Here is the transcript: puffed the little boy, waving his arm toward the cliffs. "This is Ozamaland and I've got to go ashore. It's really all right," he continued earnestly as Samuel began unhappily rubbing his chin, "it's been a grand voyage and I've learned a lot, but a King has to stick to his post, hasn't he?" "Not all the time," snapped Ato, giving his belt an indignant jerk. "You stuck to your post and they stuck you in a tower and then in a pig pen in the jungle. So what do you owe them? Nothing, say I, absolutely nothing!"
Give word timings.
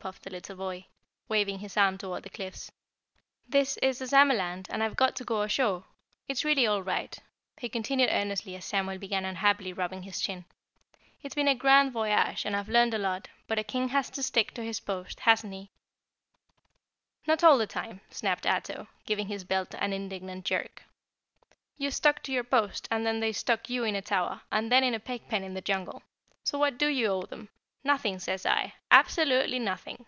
puffed 0.00 0.22
the 0.24 0.30
little 0.30 0.56
boy, 0.56 0.84
waving 1.30 1.60
his 1.60 1.78
arm 1.78 1.96
toward 1.96 2.22
the 2.22 2.28
cliffs. 2.28 2.70
"This 3.48 3.78
is 3.78 4.02
Ozamaland 4.02 4.66
and 4.68 4.82
I've 4.82 4.96
got 4.96 5.16
to 5.16 5.24
go 5.24 5.40
ashore. 5.40 5.84
It's 6.28 6.44
really 6.44 6.66
all 6.66 6.82
right," 6.82 7.18
he 7.56 7.70
continued 7.70 8.10
earnestly 8.12 8.54
as 8.54 8.66
Samuel 8.66 8.98
began 8.98 9.24
unhappily 9.24 9.72
rubbing 9.72 10.02
his 10.02 10.20
chin, 10.20 10.44
"it's 11.22 11.34
been 11.34 11.48
a 11.48 11.54
grand 11.54 11.90
voyage 11.92 12.44
and 12.44 12.54
I've 12.54 12.68
learned 12.68 12.92
a 12.92 12.98
lot, 12.98 13.28
but 13.46 13.58
a 13.58 13.64
King 13.64 13.88
has 13.90 14.10
to 14.10 14.22
stick 14.22 14.52
to 14.54 14.62
his 14.62 14.78
post, 14.78 15.20
hasn't 15.20 15.54
he?" 15.54 15.70
"Not 17.26 17.42
all 17.42 17.56
the 17.56 17.66
time," 17.66 18.02
snapped 18.10 18.46
Ato, 18.46 18.88
giving 19.06 19.28
his 19.28 19.44
belt 19.44 19.74
an 19.78 19.94
indignant 19.94 20.44
jerk. 20.44 20.82
"You 21.78 21.90
stuck 21.90 22.22
to 22.24 22.32
your 22.32 22.44
post 22.44 22.88
and 22.90 23.06
they 23.06 23.32
stuck 23.32 23.70
you 23.70 23.84
in 23.84 23.96
a 23.96 24.02
tower 24.02 24.42
and 24.52 24.70
then 24.70 24.84
in 24.84 24.92
a 24.92 25.00
pig 25.00 25.28
pen 25.28 25.42
in 25.42 25.54
the 25.54 25.62
jungle. 25.62 26.02
So 26.42 26.58
what 26.58 26.76
do 26.76 26.88
you 26.88 27.06
owe 27.06 27.22
them? 27.22 27.48
Nothing, 27.86 28.18
say 28.18 28.38
I, 28.46 28.72
absolutely 28.90 29.58
nothing!" 29.58 30.06